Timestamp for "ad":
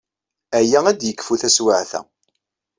0.87-0.97